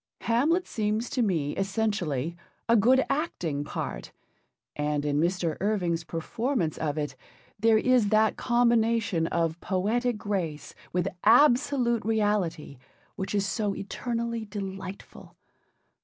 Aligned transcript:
Hamlet 0.21 0.65
seems 0.65 1.11
to 1.11 1.21
me 1.21 1.55
essentially 1.57 2.35
a 2.67 2.75
good 2.75 3.05
acting 3.07 3.63
part, 3.63 4.11
and 4.75 5.05
in 5.05 5.19
Mr. 5.19 5.57
Irving's 5.61 6.03
performance 6.03 6.75
of 6.79 6.97
it 6.97 7.15
there 7.59 7.77
is 7.77 8.09
that 8.09 8.35
combination 8.35 9.27
of 9.27 9.61
poetic 9.61 10.17
grace 10.17 10.73
with 10.91 11.07
absolute 11.23 12.03
reality 12.03 12.79
which 13.15 13.35
is 13.35 13.45
so 13.45 13.75
eternally 13.75 14.43
delightful. 14.43 15.35